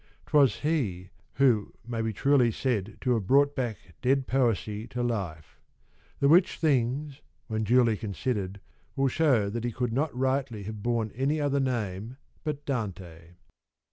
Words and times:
'Twas 0.25 0.61
he 0.61 1.11
who 1.33 1.73
may 1.85 2.01
be 2.01 2.11
truly 2.11 2.49
said 2.51 2.97
to 3.01 3.13
have 3.13 3.27
brought 3.27 3.55
back 3.55 3.77
dead 4.01 4.25
poesy 4.25 4.87
to 4.87 5.03
life. 5.03 5.59
The 6.19 6.27
which 6.27 6.57
things, 6.57 7.21
when 7.45 7.63
duly 7.63 7.95
considered, 7.95 8.59
will 8.95 9.09
shew 9.09 9.51
that 9.51 9.63
he 9.63 9.71
could 9.71 9.93
not 9.93 10.17
rightly 10.17 10.63
have 10.63 10.81
borne 10.81 11.11
any 11.13 11.39
other 11.39 11.59
name 11.59 12.17
but 12.43 12.65
Dante. 12.65 13.35